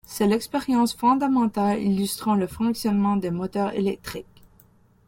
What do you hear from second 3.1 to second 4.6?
des moteurs électriques.